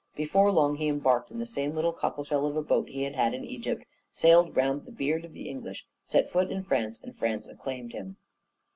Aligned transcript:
Before 0.15 0.51
long 0.51 0.77
he 0.77 0.87
embarked 0.87 1.29
in 1.29 1.37
the 1.37 1.45
same 1.45 1.75
little 1.75 1.93
cockleshell 1.93 2.47
of 2.47 2.55
a 2.55 2.63
boat 2.63 2.89
he 2.89 3.03
had 3.03 3.13
had 3.13 3.35
in 3.35 3.45
Egypt, 3.45 3.83
sailed 4.09 4.55
round 4.55 4.83
the 4.83 4.91
beard 4.91 5.23
of 5.23 5.33
the 5.33 5.47
English, 5.47 5.85
set 6.03 6.27
foot 6.27 6.49
in 6.49 6.63
France, 6.63 6.99
and 7.03 7.15
France 7.15 7.47
acclaimed 7.47 7.91
him. 7.91 8.17